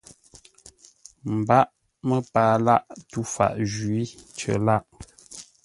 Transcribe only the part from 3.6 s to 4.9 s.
jwǐ cər lâʼ.